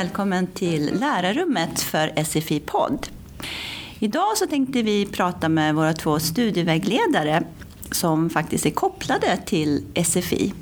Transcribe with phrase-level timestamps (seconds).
[0.00, 3.08] välkommen till lärarrummet för SFI-podd.
[3.98, 7.42] Idag så tänkte vi prata med våra två studievägledare
[7.90, 10.54] som faktiskt är kopplade till SFI.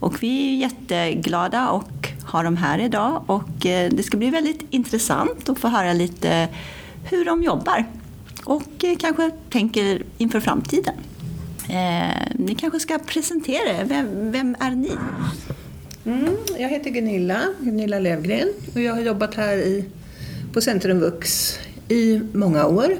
[0.00, 4.66] Och vi är jätteglada och har dem här idag och eh, det ska bli väldigt
[4.70, 6.48] intressant att få höra lite
[7.10, 7.84] hur de jobbar
[8.44, 10.94] och eh, kanske tänker inför framtiden.
[11.68, 13.84] Eh, ni kanske ska presentera er.
[13.84, 14.90] Vem, vem är ni?
[16.06, 19.84] Mm, jag heter Gunilla, Gunilla Lövgren och jag har jobbat här i,
[20.52, 22.96] på Centrum Vux i många år.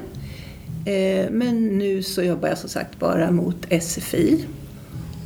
[0.85, 4.45] Eh, men nu så jobbar jag som sagt bara mot SFI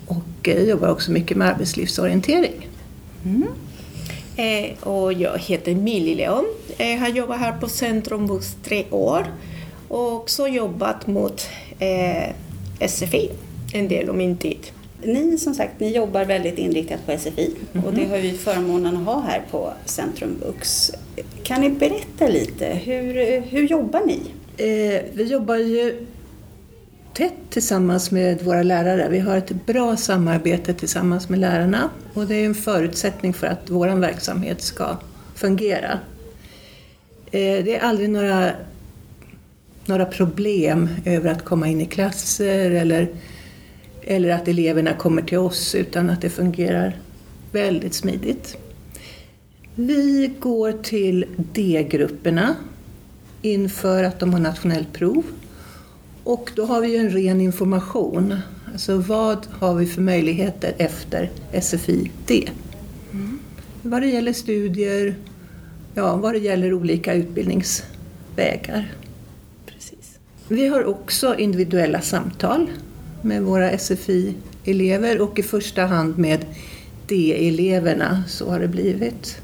[0.08, 2.68] och eh, jobbar också mycket med arbetslivsorientering.
[3.26, 3.48] Mm.
[4.36, 6.46] Eh, och jag heter Millie Leon.
[6.78, 9.26] Jag har jobbat här på Centrum Vux tre år
[9.88, 11.48] och också jobbat mot
[11.80, 12.34] eh,
[12.88, 13.30] SFI
[13.74, 14.72] en del av min tid.
[15.04, 17.88] Ni som sagt, ni jobbar väldigt inriktat på SFI mm -hmm.
[17.88, 20.92] och det har vi förmånen att ha här på Centrum Vux.
[21.44, 24.22] Kan ni berätta lite, hur, hur jobbar ni?
[24.58, 26.06] Eh, vi jobbar ju
[27.14, 29.10] tätt tillsammans med våra lärare.
[29.10, 33.70] Vi har ett bra samarbete tillsammans med lärarna och det är en förutsättning för att
[33.70, 34.98] vår verksamhet ska
[35.36, 36.00] fungera.
[37.32, 38.52] Eh, det är aldrig några,
[39.86, 43.08] några problem över att komma in i klasser eller
[44.04, 47.00] eller att eleverna kommer till oss utan att det fungerar
[47.52, 48.58] väldigt smidigt.
[49.76, 52.56] Vi går till D-grupperna
[53.42, 55.24] inför att de har nationellt prov
[56.24, 58.36] och då har vi en ren information.
[58.72, 61.30] Alltså vad har vi för möjligheter efter
[61.62, 62.50] SFI D?
[63.12, 63.40] Mm.
[63.82, 65.16] Vad det gäller studier,
[65.94, 68.94] ja, vad det gäller olika utbildningsvägar.
[69.66, 70.20] Precis.
[70.48, 72.68] Vi har också individuella samtal
[73.24, 76.46] med våra SFI-elever och i första hand med
[77.08, 78.24] D-eleverna.
[78.28, 79.41] Så har det blivit.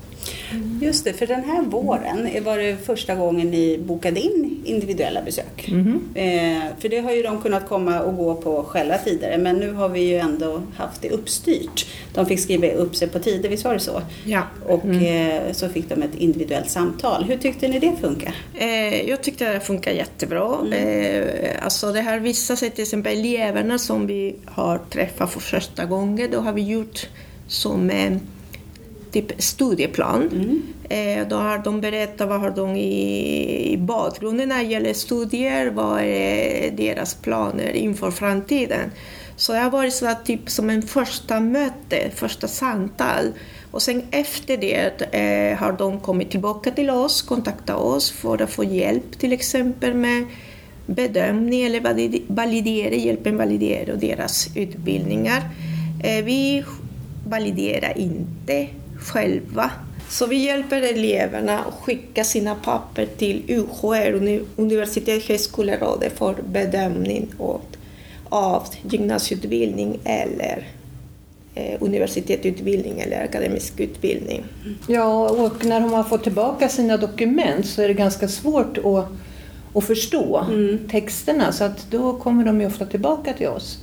[0.82, 5.68] Just det, för den här våren var det första gången ni bokade in individuella besök.
[5.68, 6.10] Mm.
[6.16, 9.72] Eh, för det har ju de kunnat komma och gå på själva tidigare men nu
[9.72, 11.86] har vi ju ändå haft det uppstyrt.
[12.14, 14.02] De fick skriva upp sig på tider, visst var det så?
[14.26, 14.42] Ja.
[14.68, 15.48] Och mm.
[15.48, 17.24] eh, så fick de ett individuellt samtal.
[17.24, 18.36] Hur tyckte ni det funkar?
[18.56, 20.58] Eh, jag tyckte det funkar jättebra.
[20.62, 20.74] Mm.
[20.74, 25.86] Eh, alltså det här visade sig till exempel eleverna som vi har träffat för första
[25.86, 27.08] gången, då har vi gjort
[27.48, 27.90] som
[29.12, 30.30] typ studieplan.
[30.32, 30.62] Mm.
[30.90, 35.70] Eh, då har de berättat vad har de i, i bakgrunden när det gäller studier,
[35.70, 38.92] vad är deras planer inför framtiden.
[39.36, 43.32] Så det har varit så att, typ som en första möte, första samtal.
[43.72, 48.50] Och sen efter det eh, har de kommit tillbaka till oss, kontaktat oss för att
[48.50, 50.26] få hjälp till exempel med
[50.86, 51.82] bedömning eller
[52.28, 55.50] validera, hjälpen validera deras utbildningar.
[56.04, 56.64] Eh, vi
[57.28, 58.68] validerar inte
[59.10, 59.72] själva.
[60.10, 67.28] Så vi hjälper eleverna att skicka sina papper till UHR, Universitets högskolerådet, för bedömning
[68.30, 70.68] av gymnasieutbildning eller
[71.56, 74.44] eh, universitetsutbildning eller akademisk utbildning.
[74.88, 79.06] Ja, och när de har fått tillbaka sina dokument så är det ganska svårt att,
[79.74, 80.80] att förstå mm.
[80.92, 83.78] texterna så att då kommer de ju ofta tillbaka till oss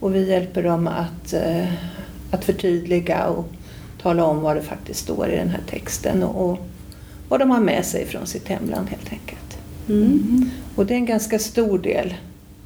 [0.00, 1.72] och vi hjälper dem att, eh,
[2.30, 3.48] att förtydliga och
[4.02, 6.58] tala om vad det faktiskt står i den här texten och, och
[7.28, 9.58] vad de har med sig från sitt hemland helt enkelt.
[9.88, 10.50] Mm.
[10.76, 12.14] Och det är en ganska stor del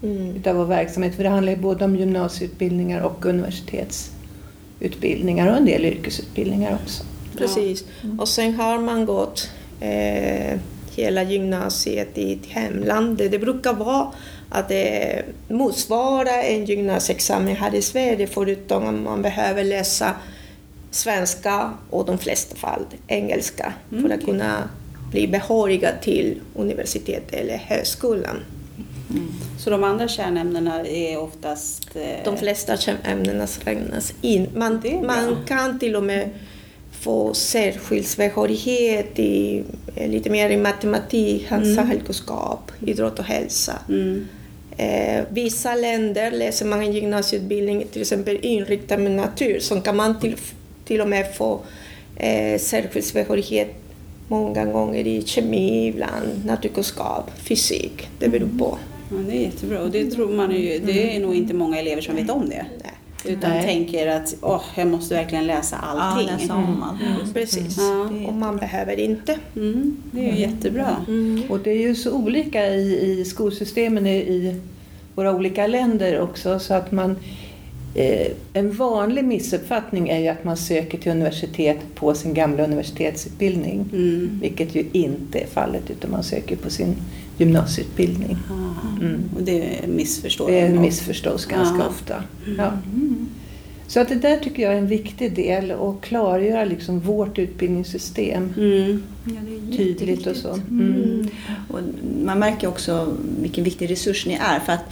[0.02, 0.36] mm.
[0.36, 6.78] utav vår verksamhet för det handlar både om gymnasieutbildningar och universitetsutbildningar och en del yrkesutbildningar
[6.82, 7.04] också.
[7.36, 7.84] Precis.
[8.02, 8.20] Mm.
[8.20, 9.50] Och sen har man gått
[9.80, 10.58] eh,
[10.96, 13.18] hela gymnasiet i ett hemland.
[13.18, 14.12] Det brukar vara
[14.48, 20.14] att det motsvarar en gymnasieexamen här i Sverige förutom att man behöver läsa
[20.94, 24.02] svenska och de flesta fall engelska mm.
[24.02, 24.68] för att kunna
[25.10, 28.36] bli behöriga till universitetet eller högskolan.
[29.10, 29.32] Mm.
[29.58, 31.96] Så de andra kärnämnena är oftast...
[31.96, 32.24] Eh...
[32.24, 34.48] De flesta kärnämnena räknas in.
[34.54, 36.30] Man, man kan till och med
[37.00, 39.64] få särskild behörighet i,
[39.94, 41.76] eh, lite mer i matematik, mm.
[41.76, 43.78] samhällskunskap, idrott och hälsa.
[43.88, 44.26] Mm.
[44.76, 50.20] Eh, vissa länder läser man en gymnasieutbildning, till exempel inriktad med natur, som kan man
[50.20, 50.36] till
[50.92, 51.60] till och med få
[52.16, 53.66] eh, särskild
[54.28, 58.08] många gånger i kemi, ibland naturkunskap, fysik.
[58.18, 58.78] Det beror på.
[59.10, 62.02] Ja, det är jättebra och det tror man ju, det är nog inte många elever
[62.02, 62.66] som vet om det.
[62.82, 62.92] Nej.
[63.24, 63.64] Utan Nej.
[63.64, 66.28] tänker att åh, jag måste verkligen läsa allting.
[66.28, 67.02] Ja, läsa om allt.
[67.02, 67.32] Mm.
[67.32, 68.28] Precis, ja.
[68.28, 69.38] och man behöver inte.
[69.56, 69.96] Mm.
[70.10, 70.50] Det är ju mm.
[70.50, 70.96] jättebra.
[71.08, 71.42] Mm.
[71.48, 74.60] Och det är ju så olika i, i skolsystemen i, i
[75.14, 77.41] våra olika länder också så att man Eh,
[78.52, 83.84] en vanlig missuppfattning är ju att man söker till universitet på sin gamla universitetsutbildning.
[83.92, 84.38] Mm.
[84.42, 86.94] Vilket ju inte är fallet utan man söker på sin
[87.38, 88.36] gymnasieutbildning.
[88.50, 89.00] Ah.
[89.04, 89.20] Mm.
[89.36, 91.88] Och det missförstår Det missförstås ganska Ja.
[91.88, 92.22] ofta.
[92.58, 92.72] Ja.
[93.86, 98.52] Så att det där tycker jag är en viktig del att klargöra liksom vårt utbildningssystem
[98.56, 99.02] Mm.
[99.24, 100.52] Ja, det är tydligt och så.
[100.52, 101.28] Mm.
[101.68, 101.80] Och
[102.24, 104.60] man märker också vilken viktig resurs ni är.
[104.60, 104.84] För att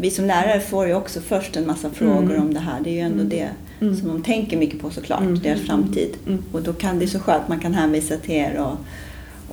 [0.00, 2.42] vi som lärare får ju också först en massa frågor Mm.
[2.42, 2.80] om det här.
[2.84, 3.48] Det är ju ändå det
[3.80, 3.96] Mm.
[3.96, 5.38] som de tänker mycket på såklart, Mm.
[5.42, 6.08] deras framtid.
[6.26, 6.42] Mm.
[6.52, 8.76] Och då kan det är så skönt man kan hänvisa till er och,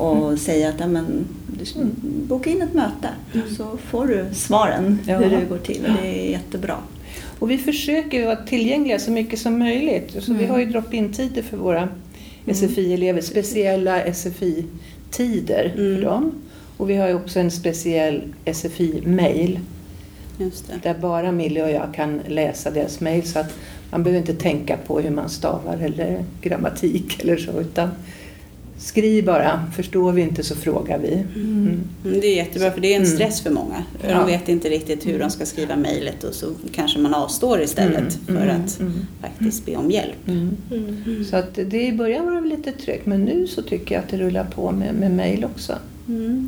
[0.07, 0.37] och Mm.
[0.37, 1.05] säga att ja, men,
[1.47, 1.65] du,
[2.27, 3.09] boka in ett möte
[3.57, 5.17] så får du svaren Ja.
[5.17, 5.85] hur det går till.
[5.85, 6.75] Och det är jättebra.
[7.39, 10.15] Och vi försöker vara tillgängliga så mycket som möjligt.
[10.23, 11.89] Så Vi har ju drop-in-tider för våra
[12.45, 15.95] SFI-elever, speciella SFI-tider Mm.
[15.95, 16.31] för dem.
[16.77, 19.59] Och vi har ju också en speciell SFI-mail.
[20.83, 23.53] Där bara Millie och jag kan läsa deras mail så att
[23.91, 27.89] man behöver inte tänka på hur man stavar eller grammatik eller så utan
[28.77, 31.13] skriv bara, förstår vi inte så frågar vi.
[31.13, 31.81] Mm.
[32.05, 33.15] Mm, Det är jättebra för det är en Mm.
[33.15, 33.83] stress för många.
[34.01, 34.25] De Ja.
[34.25, 38.11] vet inte riktigt hur de ska skriva mejlet och så kanske man avstår istället Mm,
[38.25, 38.93] för mm, att mm.
[39.21, 40.27] faktiskt be om hjälp.
[40.27, 40.57] Mm.
[41.29, 44.09] Så att det i början var det lite trögt men nu så tycker jag att
[44.09, 45.73] det rullar på med, mail också.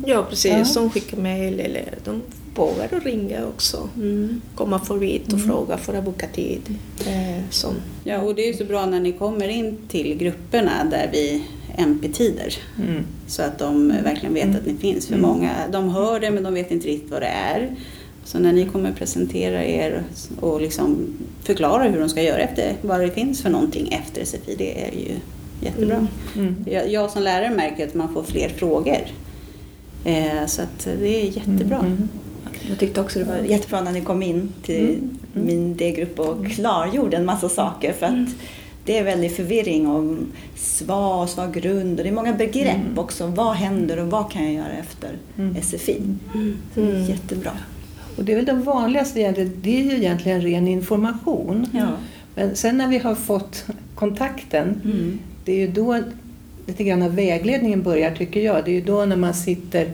[0.06, 0.52] Ja, precis.
[0.74, 0.80] Ja.
[0.80, 2.22] De skickar mejl eller de
[2.56, 3.88] vågar att ringa också.
[3.96, 4.40] Mm.
[4.54, 6.60] Komma förbi och fråga för att boka tid.
[7.06, 7.42] Eh,
[8.04, 11.42] Ja, och det är ju så bra när ni kommer in till grupperna där vi
[11.76, 12.54] MP-tider.
[12.88, 13.02] Mm.
[13.26, 15.06] Så att de verkligen vet att ni finns.
[15.06, 15.26] För Mm.
[15.30, 17.76] många, de hör det men de vet inte riktigt vad det är.
[18.24, 20.02] Så när ni kommer presentera er
[20.40, 20.96] och liksom
[21.42, 24.92] förklara hur de ska göra efter vad det finns för någonting efter SFI, det är
[24.92, 25.14] ju
[25.60, 26.06] jättebra.
[26.36, 26.56] Mm.
[26.70, 28.98] Jag, jag som lärare märker att man får fler frågor.
[30.04, 31.78] Eh, så att det är jättebra.
[31.78, 32.08] Mm.
[32.68, 34.98] Jag tyckte också det var jättebra när ni kom in till
[35.32, 37.92] min D-grupp och klargjorde en massa saker.
[37.92, 38.28] För att
[38.84, 40.26] det är väldigt förvirring om
[40.56, 43.26] SVA och SVA-grund och det är många begrepp också.
[43.26, 45.54] Vad händer och vad kan jag göra efter Mm.
[45.62, 46.00] SFI?
[46.74, 47.50] Så det är jättebra.
[48.16, 51.66] Och det är väl det vanligaste egentligen, det är ju egentligen ren information.
[51.72, 51.86] Ja.
[52.34, 53.64] Men sen när vi har fått
[53.94, 55.18] kontakten, Mm.
[55.44, 56.00] det är ju då
[56.66, 58.64] lite grann vägledningen börjar tycker jag.
[58.64, 59.92] Det är ju då när man sitter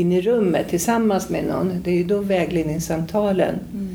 [0.00, 3.88] inne i rummet tillsammans med någon, det är ju då vägledningssamtalen Mm.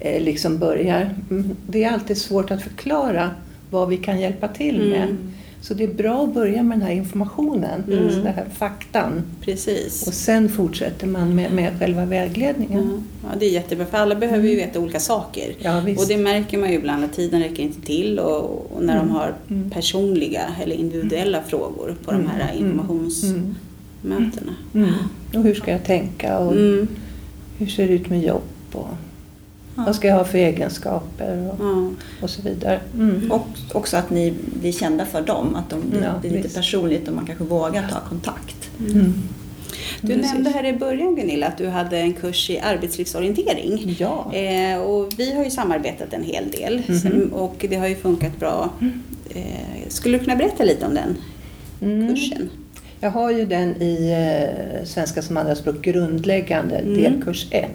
[0.00, 1.14] eh, liksom börjar.
[1.30, 3.30] Mm, Det är alltid svårt att förklara
[3.70, 5.02] vad vi kan hjälpa till med.
[5.02, 5.16] Mm.
[5.60, 8.06] Så det är bra att börja med den här informationen, Mm.
[8.06, 9.22] den här faktan.
[9.40, 10.06] Precis.
[10.06, 13.02] Och sen fortsätter man med, med själva vägledningen.
[13.22, 15.54] Ja, ja, det är jättebra för alla behöver ju veta olika saker.
[15.58, 16.02] Ja, visst.
[16.02, 19.10] Och det märker man ju ibland att tiden räcker inte till och, och när de
[19.10, 19.70] har Mm.
[19.70, 22.64] personliga eller individuella frågor på de här Mm.
[22.66, 24.52] informationsmötena.
[25.34, 25.40] Mm.
[25.42, 26.88] Och hur ska jag tänka och Mm.
[27.58, 28.42] hur ser det ut med jobb
[28.72, 28.88] och
[29.76, 29.82] Ja.
[29.86, 31.90] vad ska jag ha för egenskaper och, Ja.
[32.22, 32.80] och så vidare.
[32.94, 33.32] Mm.
[33.32, 36.56] Och också att ni blir kända för dem, att de, det Ja, blir lite visst.
[36.56, 38.70] personligt och man kanske vågar ta kontakt.
[38.78, 39.12] Mm.
[40.00, 40.32] Du Precis.
[40.32, 43.96] nämnde här i början Gunilla att du hade en kurs i arbetslivsorientering.
[43.98, 44.32] Ja.
[44.34, 46.98] Eh, och vi har ju samarbetat en hel del Mhm.
[46.98, 48.70] Sen- och det har ju funkat bra.
[49.30, 51.16] Eh, skulle du kunna berätta lite om den
[51.80, 52.14] Mm.
[52.14, 52.50] kursen?
[53.04, 56.94] Jag har ju den i eh, Svenska som andraspråk grundläggande, Mm.
[57.02, 57.70] delkurs 1,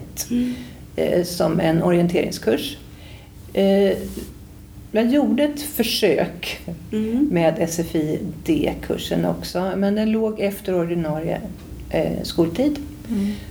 [0.96, 2.76] eh, som en orienteringskurs.
[3.52, 3.92] Eh,
[4.92, 6.60] jag gjorde ett försök
[6.92, 7.28] Mm.
[7.32, 11.40] med SFI D-kursen också, men den låg efter ordinarie
[12.22, 12.76] skoltid.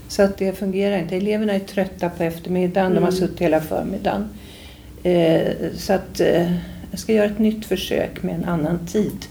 [0.07, 1.15] Så att det fungerar inte.
[1.15, 3.19] Eleverna är trötta på eftermiddagen, de har Mm.
[3.19, 4.29] suttit hela förmiddagen.
[5.03, 5.41] Eh,
[5.75, 6.51] så att eh,
[6.91, 9.25] jag ska göra ett nytt försök med en annan tid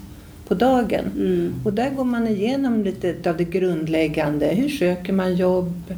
[0.49, 1.05] på dagen.
[1.17, 1.55] Mm.
[1.65, 4.47] Och där går man igenom lite av det grundläggande.
[4.47, 5.95] Hur söker man jobb?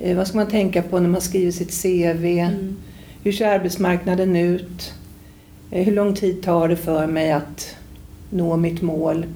[0.00, 2.24] Eh, vad ska man tänka på när man skriver sitt CV?
[2.24, 2.76] Mm.
[3.22, 4.92] Hur ser arbetsmarknaden ut?
[5.70, 7.76] Eh, hur lång tid tar det för mig att
[8.30, 9.26] nå mitt mål?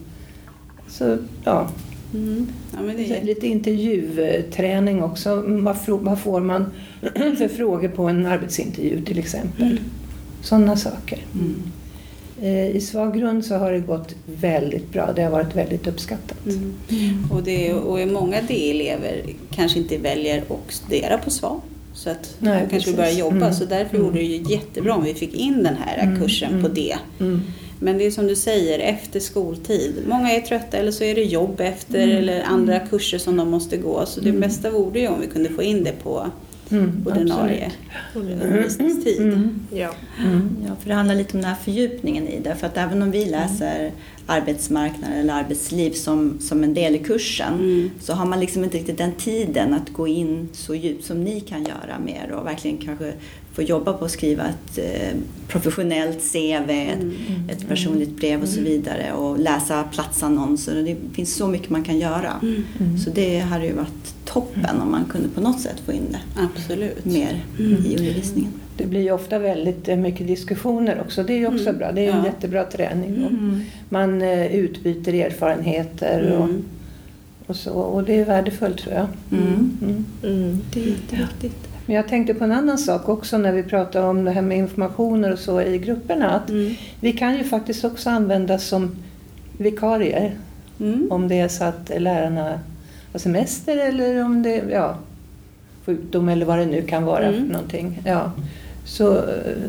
[0.89, 1.69] Så, ja,
[2.15, 2.47] Mm.
[2.73, 5.31] Ja, är lite intervjuträning också.
[5.31, 6.67] Mm, Vad, får man
[7.39, 9.81] för frågor på en arbetsintervju till exempel?
[10.43, 11.19] Sådana saker.
[11.35, 11.55] Mm.
[12.43, 15.13] Eh, I svag grund så har det gått väldigt bra.
[15.17, 16.47] Det har varit väldigt uppskattat.
[16.47, 16.75] Mm.
[17.31, 19.23] Och, det, och många D-elever
[19.55, 21.61] kanske inte väljer att studera på SVA.
[21.95, 22.97] Så att Nej, de kanske vill precis.
[22.97, 23.37] börja jobba.
[23.47, 23.53] Mm.
[23.55, 24.07] Så därför Mm.
[24.07, 26.21] vore det ju jättebra om vi fick in den här Mm.
[26.21, 26.63] kursen Mm.
[26.63, 26.97] på det.
[27.21, 27.41] Mm.
[27.81, 29.93] Men det är som du säger, efter skoltid.
[30.09, 32.17] Många är trötta eller så är det jobb efter Mm.
[32.17, 34.07] eller andra kurser som de måste gå.
[34.07, 34.41] Så det Mm.
[34.41, 36.27] bästa vore ju om vi kunde få in det på
[36.71, 37.73] Mm, ordinarie
[38.15, 39.21] undervisningstid.
[39.21, 39.61] Mm.
[39.71, 39.95] Ja.
[40.67, 42.55] Ja, för det handlar lite om den här fördjupningen i det.
[42.55, 43.93] För att även om vi läser
[44.27, 47.91] arbetsmarknad eller arbetsliv som, som en del i kursen Mm.
[48.01, 51.41] så har man liksom inte riktigt den tiden att gå in så djupt som ni
[51.41, 53.13] kan göra mer och verkligen kanske
[53.53, 55.19] få jobba på att skriva ett eh,
[55.49, 57.05] professionellt CV, ett,
[57.51, 60.79] ett personligt brev och så vidare och läsa platsannonser.
[60.79, 62.41] Och det finns så mycket man kan göra.
[63.05, 66.41] Så det hade ju varit toppen om man kunde på något sätt få in det
[66.43, 67.05] Absolut.
[67.05, 67.63] mer i
[67.97, 68.53] undervisningen.
[68.77, 71.23] Det blir ju ofta väldigt eh, mycket diskussioner också.
[71.23, 71.93] Det är ju också bra.
[71.93, 72.25] Det är en Ja.
[72.27, 73.25] jättebra träning.
[73.25, 73.33] Och
[73.89, 76.65] man eh, utbyter erfarenheter och, Mm.
[77.47, 77.73] och så.
[77.73, 79.07] Och det är värdefullt tror jag.
[79.33, 79.79] Mm.
[79.83, 80.05] Mm.
[80.23, 80.59] Mm.
[80.75, 81.69] Det är jätteviktigt.
[81.87, 84.59] Men jag tänkte på en annan sak också när vi pratar om det här med
[84.59, 86.31] informationer och så i grupperna.
[86.31, 86.75] Att Mm.
[87.01, 88.91] Vi kan ju faktiskt också användas som
[89.59, 90.35] vikarier.
[90.81, 91.07] Mm.
[91.11, 92.61] Om det är så att lärarna
[93.17, 94.97] har semester eller om det ja,
[95.87, 97.41] sjukdom eller vad det nu kan vara Mm.
[97.47, 98.03] för någonting.
[98.05, 98.33] Ja.
[98.85, 99.23] Så,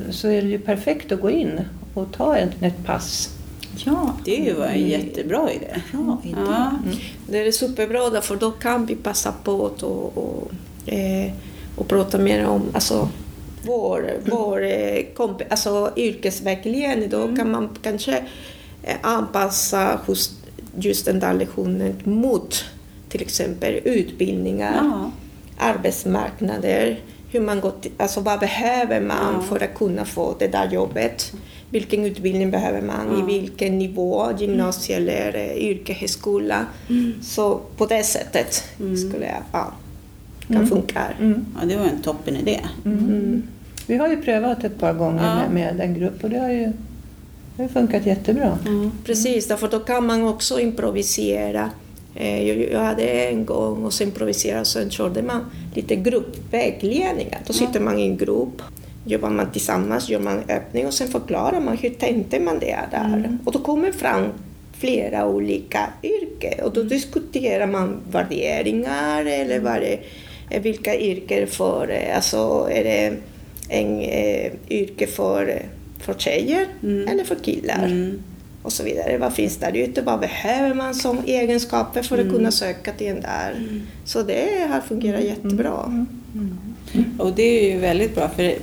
[0.09, 1.59] så är det ju perfekt att gå in
[1.93, 3.29] och ta ett, ett pass.
[3.85, 5.67] Ja, Det är ju en jättebra idé.
[5.91, 6.35] bra idé.
[6.47, 6.71] Ja.
[7.29, 10.51] Det är superbra därför då kan vi passa på att och, och,
[10.93, 11.31] eh,
[11.75, 13.09] och prata mer om alltså,
[13.65, 17.09] vår, vår eh, komp- alltså, yrkesvägledning.
[17.09, 18.17] Då kan man kanske
[18.83, 20.31] eh, anpassa just,
[20.79, 22.65] just den där lektionen mot
[23.17, 25.11] till exempel utbildningar, Ja.
[25.57, 26.99] arbetsmarknader,
[27.31, 29.41] hur man går till, alltså vad behöver man Ja.
[29.41, 31.33] för att kunna få det där jobbet?
[31.69, 33.07] Vilken utbildning behöver man?
[33.11, 33.19] Ja.
[33.19, 34.27] I vilken nivå?
[34.39, 36.65] Gymnasie eller eh, yrkeshögskola?
[37.21, 39.73] Så på det sättet skulle jag, ja,
[40.47, 41.01] kan funka.
[41.19, 41.45] Mm.
[41.61, 42.59] ja, det var en toppen idé.
[42.85, 43.43] Mm.
[43.87, 45.35] Vi har ju prövat ett par gånger Ja.
[45.35, 46.71] med, med en grupp och det har ju
[47.55, 48.57] det har funkat jättebra.
[49.05, 51.69] Precis, därför då kan man också improvisera.
[52.19, 55.45] Eh, Jag, hade en gång och så improviserade och sen körde man
[55.75, 57.39] lite gruppvägledningar.
[57.47, 58.61] Då sitter man i en grupp,
[59.05, 63.37] jobbar man tillsammans, gör man öppning och sen förklarar man hur tänkte man det där.
[63.45, 64.23] Och då kommer fram
[64.73, 69.99] flera olika yrken och då diskuterar man värderingar eller vad det,
[70.59, 73.13] vilka yrken för, eh, alltså är det
[73.69, 75.61] en eh, yrke för,
[75.99, 77.07] för tjejer Mm.
[77.07, 77.85] eller för killar?
[77.85, 78.19] Mm.
[78.67, 79.17] Och så vidare.
[79.17, 79.77] Vad finns där?
[79.77, 80.01] Ute?
[80.01, 83.81] Vad behöver man som egenskaper för att kunna söka till en där?
[84.05, 86.05] Så det har fungerat jättebra.
[87.19, 88.55] Och det är ju väldigt bra för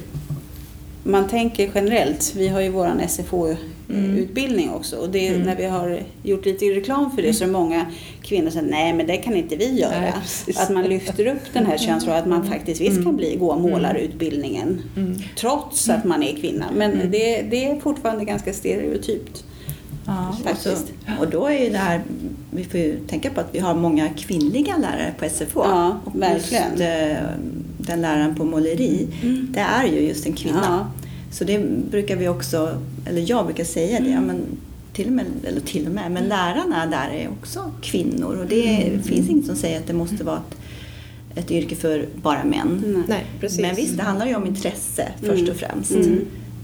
[1.05, 4.97] man tänker generellt, vi har ju våran SFO-utbildning också.
[4.97, 7.87] Och det, är när vi har gjort lite reklam för det så är det många
[8.23, 10.01] kvinnor som säger nej men det kan inte vi göra.
[10.01, 10.13] Nej,
[10.57, 14.83] att man lyfter upp den här könsrollen, att man faktiskt visst kan bli, gå målarutbildningen
[15.37, 16.67] trots att man är kvinna.
[16.75, 19.45] Men det, det är fortfarande ganska stereotypt.
[20.07, 20.93] Ja, och, så, Faktiskt.
[21.21, 22.03] och då är ju det här,
[22.51, 25.61] vi får ju tänka på att vi har många kvinnliga lärare på SFO.
[25.65, 26.71] Ja, och verkligen.
[26.71, 27.17] Just, eh,
[27.79, 29.09] den läraren på måleri,
[29.51, 30.65] det är ju just en kvinna.
[30.65, 30.87] Ja.
[31.31, 31.59] Så det
[31.91, 34.43] brukar vi också, eller jag brukar säga det, ja, men
[34.93, 38.91] till och med, eller till och med, men lärarna där är också kvinnor och det
[39.05, 40.37] finns inget som säger att det måste vara
[41.35, 43.05] ett, ett yrke för bara män.
[43.09, 43.27] Nej.
[43.61, 45.97] Men visst, det handlar ju om intresse först och främst.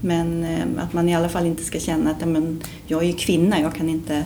[0.03, 0.29] Mm.
[0.29, 0.43] Men
[0.77, 3.13] eh, att man i alla fall inte ska känna att ja, men, jag är ju
[3.13, 4.25] kvinna, jag kan inte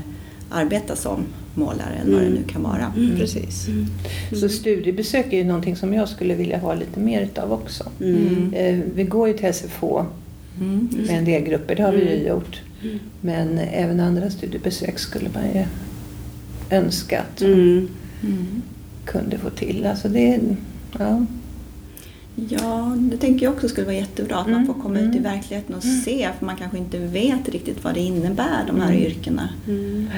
[0.49, 1.19] arbeta som
[1.55, 2.93] målare eller vad det nu kan vara.
[3.17, 3.67] Precis.
[4.39, 7.83] Så studiebesök är ju någonting som jag skulle vilja ha lite mer utav också.
[8.01, 8.53] Mm.
[8.53, 10.05] Eh, Vi går ju till SFO
[10.61, 10.89] Mm.
[11.07, 12.61] med en del grupper, det har vi ju gjort.
[13.21, 15.65] Men även andra studiebesök skulle man ju
[16.69, 17.87] önska att man Mm.
[18.23, 18.61] Mm.
[19.05, 19.85] kunde få till.
[19.85, 20.39] Alltså det,
[20.99, 21.25] ja.
[22.49, 25.19] Ja, det tänker jag också skulle vara jättebra att man Mm, får komma ut i
[25.19, 29.49] verkligheten och se för man kanske inte vet riktigt vad det innebär de här yrkena.
[29.67, 30.09] Mm.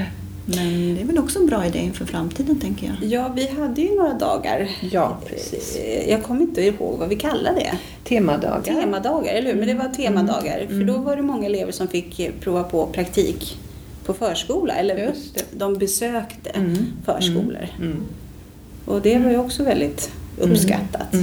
[0.46, 3.10] Men det är väl också en bra idé inför framtiden tänker jag.
[3.12, 4.70] Ja, vi hade ju några dagar.
[4.92, 5.78] ja, precis.
[6.10, 7.72] Jag kommer inte ihåg vad vi kallade det.
[8.04, 8.62] Temadagar.
[8.74, 9.60] Temadagar, eller hur?
[9.60, 10.68] Men det var temadagar.
[10.68, 13.58] För då var det många elever som fick prova på praktik
[14.06, 14.74] på förskola.
[14.74, 15.44] Eller Just det.
[15.58, 16.78] de besökte Mm.
[17.06, 17.68] förskolor.
[17.82, 17.98] Mm.
[18.86, 21.14] Och det var ju också väldigt uppskattat.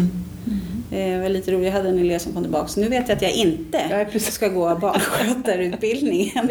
[0.94, 1.10] Mm.
[1.12, 2.68] Eh, Det var lite roligt, jag hade en elev som kom tillbaka.
[2.68, 4.34] Så nu vet jag att jag inte Ja, precis.
[4.34, 6.32] ska gå barnskötarutbildningen.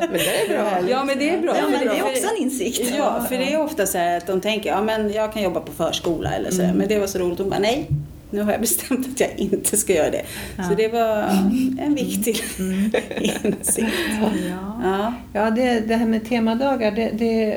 [0.00, 0.90] Men det är bra.
[0.90, 1.56] Ja, men det är bra.
[1.56, 2.92] Ja, men det är också en insikt.
[2.98, 5.60] Ja, för det är ofta så här att de tänker ja men jag kan jobba
[5.60, 6.62] på förskola eller så.
[6.62, 7.38] Men det var så roligt.
[7.38, 7.86] Hon bara nej,
[8.30, 10.22] nu har jag bestämt att jag inte ska göra det.
[10.68, 11.16] Så det var
[11.80, 12.36] en viktig
[13.42, 13.86] insikt.
[14.20, 14.30] Ja.
[14.84, 15.14] Ja.
[15.32, 17.56] Ja, det, det här med temadagar, det, det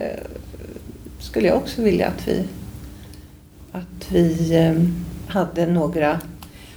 [1.20, 2.44] skulle jag också vilja att vi,
[3.72, 4.74] att vi eh,
[5.34, 6.20] hade några,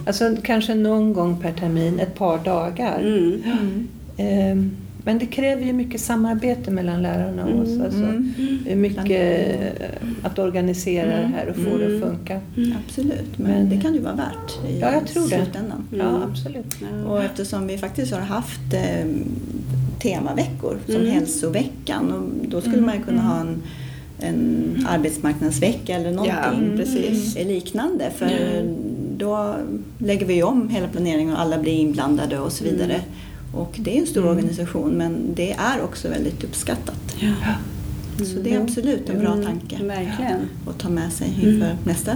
[0.06, 2.98] alltså kanske någon gång per termin, ett par dagar.
[3.00, 3.88] Mm.
[4.16, 4.70] Eh,
[5.04, 7.80] Men det kräver ju mycket samarbete mellan lärarna och oss.
[7.84, 8.34] Alltså, Mm.
[8.64, 9.48] det är mycket
[9.80, 9.88] eh,
[10.22, 12.40] att organisera det här och få det att funka.
[12.86, 15.28] Absolut, men, Men- det kan ju vara värt i Ja, jag tror det.
[15.28, 15.84] slutändan.
[15.98, 16.76] Ja, absolut.
[17.08, 19.06] Och eftersom vi faktiskt har haft eh,
[20.02, 21.06] temaveckor som Mm.
[21.12, 23.62] hälsoveckan och då skulle man ju kunna ha en,
[24.20, 27.34] en arbetsmarknadsvecka eller Ja, någonting precis.
[27.34, 28.10] liknande.
[28.16, 28.28] För
[29.16, 29.54] då
[29.98, 33.00] lägger vi om hela planeringen och alla blir inblandade och så vidare.
[33.54, 37.16] Och det är en stor organisation men det är också väldigt uppskattat.
[37.20, 37.34] Ja.
[38.24, 40.40] Så det är absolut en bra tanke Verkligen.
[40.68, 42.12] att ta med sig inför nästa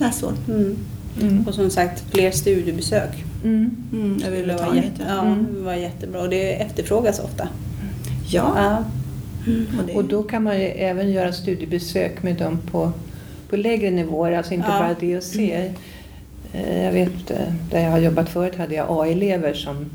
[0.00, 0.32] läsår.
[0.48, 0.76] Mm.
[1.22, 1.46] Mm.
[1.46, 3.24] Och som sagt, fler studiebesök.
[3.44, 3.70] Mm.
[3.92, 4.84] Mm, överhuvudtaget.
[4.84, 7.48] jätte, ja, det var jättebra och det efterfrågas ofta.
[8.30, 8.84] Ja, Ja.
[9.78, 12.92] Och det, Och då kan man ju även göra studiebesök med dem på,
[13.50, 14.78] på lägre nivåer, alltså inte Ja.
[14.78, 15.36] bara DOC.
[16.52, 17.36] Eh, Jag vet, eh,
[17.70, 19.86] där jag har jobbat förut hade jag A-elever som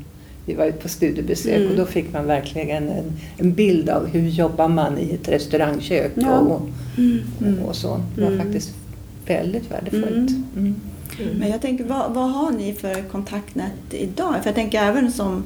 [0.46, 1.70] vi var ute på studiebesök Mm.
[1.70, 6.12] och då fick man verkligen en, en bild av hur jobbar man i ett restaurangkök
[6.14, 6.38] Ja.
[6.38, 6.68] och,
[6.98, 7.58] Mm.
[7.64, 8.00] och så.
[8.16, 8.44] Det var Mm.
[8.44, 8.74] faktiskt
[9.26, 10.30] väldigt värdefullt.
[10.56, 10.74] Mm.
[11.18, 11.30] Mm.
[11.38, 14.34] Men jag tänker, vad, vad har ni för kontaktnät idag?
[14.40, 15.44] För jag tänker även som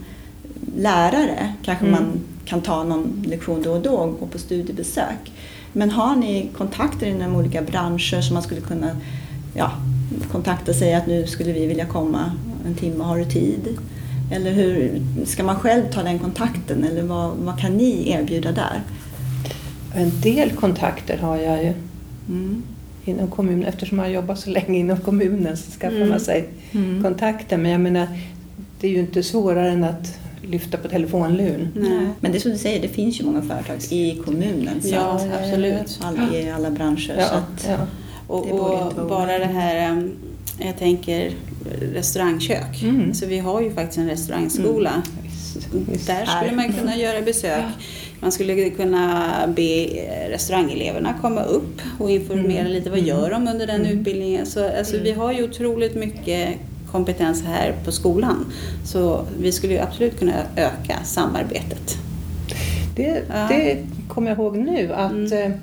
[0.76, 2.00] lärare kanske Mm.
[2.00, 5.32] man kan ta någon lektion då och då och gå på studiebesök.
[5.72, 8.90] Men har ni kontakter inom olika branscher som man skulle kunna
[9.54, 9.72] ja,
[10.32, 12.32] kontakta sig att nu skulle vi vilja komma
[12.66, 13.78] en timme, har du tid?
[14.32, 18.82] Eller hur, ska man själv ta den kontakten eller vad, vad kan ni erbjuda där?
[19.94, 21.72] En del kontakter har jag ju
[22.28, 22.62] Mm.
[23.04, 23.64] inom kommunen.
[23.64, 26.08] Eftersom jag jobbar så länge inom kommunen så skaffar Mm.
[26.08, 27.02] man sig Mm.
[27.02, 27.56] kontakter.
[27.56, 28.06] Men jag menar,
[28.80, 31.68] det är ju inte svårare än att lyfta på telefonluren.
[31.74, 32.08] Nej.
[32.20, 34.82] Men det är som du säger, det finns ju många företag i kommunen.
[34.82, 35.98] Så Ja, att, absolut.
[36.02, 36.98] all, I alla branscher.
[37.06, 37.76] Så Ja, att, ja.
[38.26, 40.12] Och, Det och bara det här, um,
[40.58, 41.32] jag tänker
[41.94, 42.82] restaurangkök.
[42.82, 43.14] Mm.
[43.14, 45.02] Så vi har ju faktiskt en restaurangskola.
[45.22, 46.06] Visst, visst.
[46.06, 47.64] Där skulle man kunna göra besök.
[48.20, 52.72] Man skulle kunna be eh, restaurangeleverna komma upp och informera Mm.
[52.72, 52.90] lite.
[52.90, 53.98] Vad gör de under den Mm.
[53.98, 54.46] utbildningen?
[54.46, 56.48] Så, alltså, Vi har ju otroligt mycket
[56.92, 58.46] kompetens här på skolan.
[58.84, 61.98] Så vi skulle ju absolut kunna öka samarbetet.
[62.96, 63.46] Det, Ja.
[63.48, 63.76] det
[64.08, 65.32] kommer jag ihåg nu att Mm.
[65.52, 65.58] eh,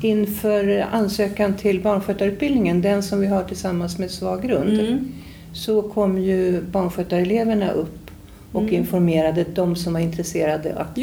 [0.00, 5.08] inför ansökan till barnskötarutbildningen, den som vi har tillsammans med Svag grund, Mm.
[5.52, 7.98] så kom ju barnskötareleverna upp
[8.52, 8.74] och Mm.
[8.74, 10.98] informerade de som var intresserade att,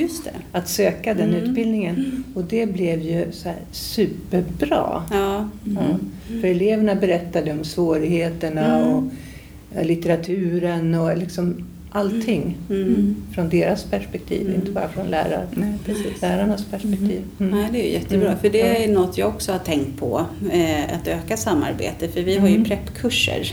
[0.51, 1.43] att söka den Mm.
[1.43, 2.23] utbildningen.
[2.35, 5.03] Och det blev ju så superbra.
[5.11, 5.49] Ja.
[5.63, 5.81] Ja.
[6.41, 8.93] För eleverna berättade om svårigheterna Mm.
[8.93, 9.03] och
[9.81, 13.15] litteraturen och liksom allting Mm.
[13.35, 14.55] från deras perspektiv, Mm.
[14.55, 15.73] inte bara från lärar, Nej,
[16.21, 17.21] lärarnas perspektiv.
[17.39, 17.59] Mm.
[17.59, 18.27] Nej, det är ju jättebra.
[18.27, 18.39] Mm.
[18.39, 20.25] För det är något jag också har tänkt på.
[20.51, 22.07] Eh, att öka samarbete.
[22.07, 22.65] För vi har ju Mm.
[22.67, 23.51] preppkurser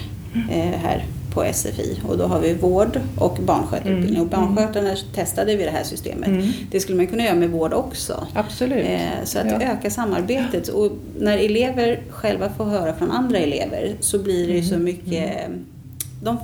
[0.50, 2.00] eh, här på SFI.
[2.08, 4.08] Och då har vi vård och barnskötarutbildning.
[4.14, 4.22] Mm.
[4.22, 6.28] Och barnskötarna testade vi det här systemet.
[6.28, 6.46] Mm.
[6.70, 8.26] Det skulle man kunna göra med vård också.
[8.34, 8.84] Absolut.
[8.86, 9.60] Eh, Så att Ja.
[9.62, 10.68] öka samarbetet.
[10.68, 14.84] Och när elever själva får höra från andra elever så blir det ju så Mm.
[14.84, 15.32] mycket...
[16.22, 16.38] De,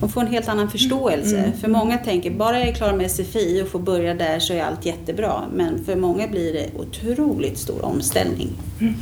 [0.00, 1.38] de får en helt annan förståelse.
[1.38, 1.52] Mm.
[1.58, 4.62] För många tänker, bara jag är klar med SFI och får börja där så är
[4.62, 5.42] allt jättebra.
[5.54, 8.48] Men för många blir det otroligt stor omställning.
[8.80, 8.94] Mm.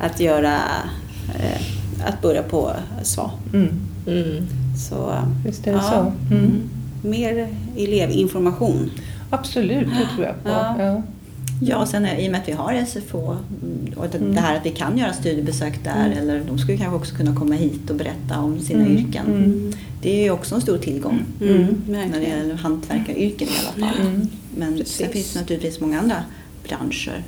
[0.00, 0.54] Att göra...
[1.38, 1.60] Eh,
[2.06, 2.72] att börja på
[3.02, 3.30] SVA.
[3.52, 3.68] Mm.
[4.88, 6.12] Så eh, Visst är det Ja.
[6.28, 6.34] så.
[6.34, 6.50] Mm.
[7.02, 8.90] mer elevinformation.
[9.30, 10.48] Absolut, det tror jag på.
[10.48, 10.74] Ja.
[10.84, 11.02] Ja.
[11.62, 13.18] Ja, och sen i och med att vi har SFO
[13.62, 14.34] mm, och det, Mm.
[14.34, 16.18] det här att vi kan göra studiebesök där Mm.
[16.18, 18.92] eller de skulle kanske också kunna komma hit och berätta om sina Mm.
[18.98, 19.26] yrken.
[19.26, 19.72] Mm.
[20.02, 24.06] Det är ju också en stor tillgång Mm, när det gäller hantverkaryrken i alla fall.
[24.56, 24.98] Men Precis.
[24.98, 26.16] det finns naturligtvis många andra
[26.68, 27.22] branscher.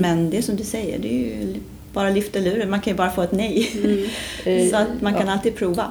[0.00, 1.54] Men det är som du säger, det är ju
[1.92, 2.70] bara lyfta luren.
[2.70, 3.70] Man kan ju bara få ett nej.
[4.44, 5.32] Eh, Så att man kan ja.
[5.32, 5.84] alltid prova.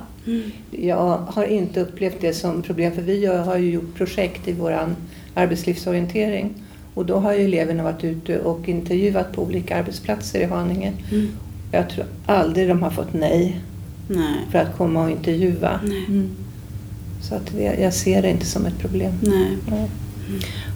[0.72, 4.96] Jag har inte upplevt det som problem för vi har ju gjort projekt i vår
[5.34, 6.54] arbetslivsorientering
[6.93, 10.93] och då har ju eleverna varit ute och intervjuat på olika arbetsplatser i Haninge.
[11.12, 11.30] Mm.
[11.71, 13.62] Jag tror aldrig de har fått nej
[14.08, 14.36] Nej.
[14.51, 15.80] för att komma och intervjua.
[15.84, 16.30] Nej.
[17.21, 19.13] Så att det, jag ser det inte som ett problem.
[19.21, 19.58] Nej.
[19.69, 19.88] Ja.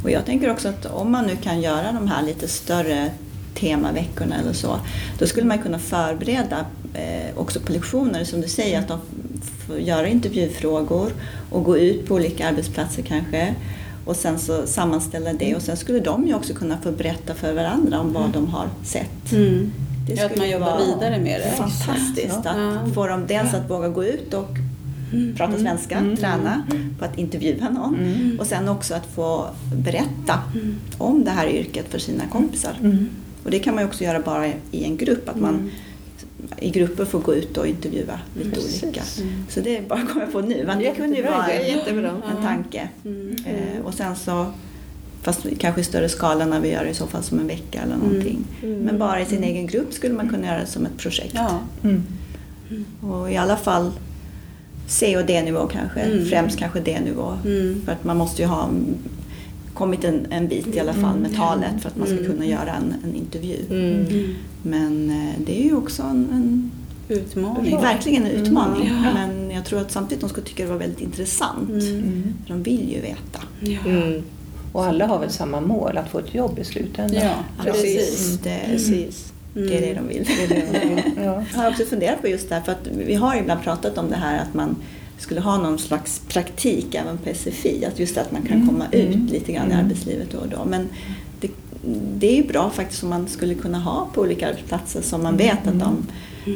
[0.04, 3.12] Och jag tänker också att om man nu kan göra de här lite större
[3.56, 4.80] temaveckorna eller så,
[5.20, 9.00] då skulle man kunna förbereda eh, också på lektioner, som du säger, att de
[9.68, 11.12] får göra intervjufrågor
[11.50, 13.56] och gå ut på olika arbetsplatser kanske
[14.06, 17.54] och sen så sammanställa det och sen skulle de ju också kunna få berätta för
[17.54, 19.32] varandra om vad de har sett.
[19.32, 19.72] Mm.
[20.08, 21.52] Det Ja, att skulle man jobbar vidare med det.
[21.58, 22.52] Fantastiskt Ja.
[22.86, 24.50] att få dem dels att våga gå ut och
[25.38, 26.18] prata svenska, Mm.
[26.18, 26.64] träna
[27.00, 28.40] på att intervjua någon Mm.
[28.40, 30.40] och sen också att få berätta
[30.98, 32.74] om det här yrket för sina kompisar.
[32.82, 33.10] Mm.
[33.44, 35.72] Och det kan man ju också göra bara i en grupp, att man
[36.60, 38.84] i grupper får gå ut och intervjua lite Precis.
[38.84, 39.02] olika.
[39.50, 40.64] Så det är bara att komma på nu.
[40.66, 42.10] Men det kunde ju vara en, Jättebra.
[42.38, 42.90] en tanke.
[43.06, 43.36] Mm.
[43.46, 44.46] Eh, och sen så,
[45.22, 47.82] fast kanske i större skala när vi gör det i så fall som en vecka
[47.82, 48.44] eller någonting.
[48.62, 51.34] Men bara i sin egen grupp skulle man kunna göra det som ett projekt.
[51.36, 51.60] Ja.
[51.84, 52.04] Mm.
[53.02, 53.92] Och i alla fall
[54.88, 56.26] C och D-nivå kanske, Mm.
[56.26, 57.38] främst kanske D-nivå.
[57.46, 57.82] Mm.
[57.86, 58.86] För att man måste ju ha mm,
[59.76, 62.32] kommit en, en bit i alla fall med talet för att man ska Mm.
[62.32, 63.58] kunna göra en, en intervju.
[63.70, 64.36] Mm.
[64.64, 66.72] Men eh, det är ju också en, en
[67.10, 67.82] Utmaning.
[67.82, 68.88] verkligen en utmaning.
[69.04, 69.14] Ja.
[69.14, 71.70] Men jag tror att samtidigt de skulle tycka det var väldigt intressant.
[71.70, 72.34] Mm.
[72.48, 73.40] För de vill ju veta.
[73.60, 73.80] Ja.
[73.86, 74.24] Mm.
[74.72, 77.22] Och alla har väl samma mål, att få ett jobb i slutändan.
[77.24, 77.96] Ja, Precis.
[77.98, 78.40] precis.
[78.44, 79.34] Det, precis.
[79.54, 80.24] det är det de vill.
[80.24, 81.04] Det är det de vill.
[81.26, 81.44] Ja.
[81.54, 84.10] Jag har också funderat på just det här, för att vi har ibland pratat om
[84.10, 84.76] det här att man
[85.18, 87.86] skulle ha någon slags praktik även på SFI.
[87.86, 88.68] Att just att man kan Mm.
[88.68, 89.26] komma ut Mm.
[89.28, 89.86] lite grann i Mm.
[89.86, 90.66] arbetslivet då och då.
[90.66, 90.90] Men
[91.42, 91.48] det,
[92.18, 95.38] det är ju bra faktiskt om man skulle kunna ha på olika arbetsplatser som man
[95.38, 96.06] vet att de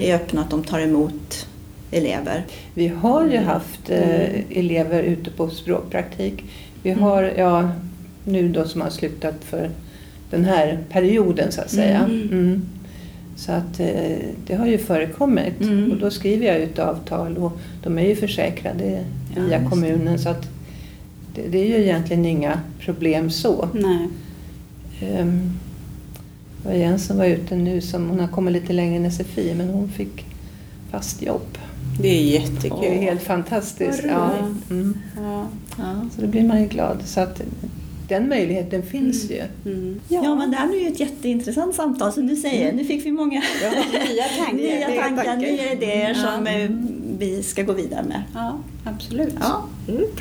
[0.02, 1.48] är öppna, att de tar emot
[1.92, 2.46] elever.
[2.74, 6.44] Vi har ju haft eh, elever ute på språkpraktik.
[6.84, 7.70] Vi har, ja,
[8.24, 9.70] nu då som har slutat för
[10.30, 12.00] den här perioden så att säga.
[12.00, 12.62] Mm.
[13.40, 15.92] Så att eh, det har ju förekommit Mm.
[15.92, 17.52] och då skriver jag ut avtal och
[17.84, 19.04] de är ju försäkrade
[19.36, 20.48] Ja, via kommunen så att
[21.36, 23.70] det, det är ju egentligen inga problem så.
[23.74, 24.08] Nej.
[25.20, 25.52] Um,
[26.64, 29.54] det var en som var ute nu som hon har kommit lite längre än SFI
[29.56, 30.26] men hon fick
[30.92, 31.58] fast jobb.
[32.02, 32.78] Det är jättekul.
[32.82, 34.04] Det är helt fantastiskt.
[34.08, 34.32] Ja.
[34.70, 34.98] Mm.
[35.18, 35.48] Ja.
[36.16, 36.98] Så då blir man ju glad.
[37.06, 37.42] Så att
[38.10, 39.44] den möjligheten finns ju.
[39.66, 40.00] Mm.
[40.08, 40.36] Ja.
[40.36, 42.74] men det här är ju ett jätteintressant samtal som du säger.
[42.74, 43.44] Nu fick vi många
[44.10, 44.54] Nya tankar.
[44.58, 46.16] nya tankar, nya idéer Ja.
[46.38, 46.70] som eh,
[47.20, 48.24] vi ska gå vidare med.
[48.34, 49.36] Ja, absolut.
[49.40, 49.66] Ja,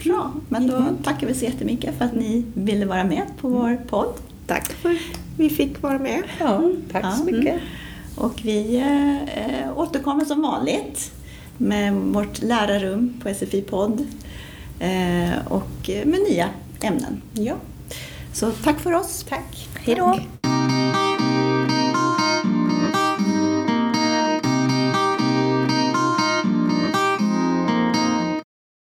[0.04, 0.32] bra.
[0.48, 4.14] Men då tackar vi så jättemycket för att ni ville vara med på vår podd.
[4.46, 4.96] Tack för att
[5.38, 6.22] vi fick vara med.
[6.40, 7.10] Ja, tack Ja.
[7.12, 7.60] så mycket.
[8.16, 11.10] Och vi eh, återkommer som vanligt
[11.58, 14.06] med vårt lärarrum på SFI-podd
[14.80, 16.48] eh, och med nya
[16.82, 17.22] ämnen.
[17.32, 17.54] Ja.
[18.38, 19.24] Så tack för oss.
[19.28, 19.68] Tack.
[19.74, 20.20] Hej då!